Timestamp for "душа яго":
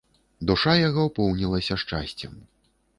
0.51-1.03